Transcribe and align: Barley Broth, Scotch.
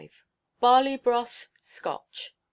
Barley 0.59 0.97
Broth, 0.97 1.47
Scotch. 1.59 2.33